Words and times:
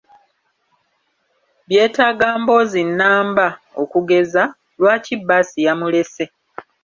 Byetaaga 1.67 2.27
mboozi 2.41 2.81
nnamba, 2.89 3.47
okugeza: 3.81 4.43
Lwaki 4.79 5.13
bbaasi 5.21 5.59
yamulese? 5.67 6.25